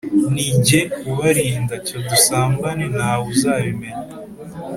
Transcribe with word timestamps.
"ni 0.33 0.47
jye 0.65 0.79
ubarinda, 1.11 1.75
cyo 1.87 1.97
dusambane 2.09 2.85
nta 2.95 3.11
we 3.19 3.23
uzabimenya 3.33 3.95